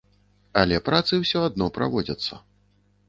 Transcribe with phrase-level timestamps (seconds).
[0.61, 2.33] Але працы ўсё адно праводзяцца.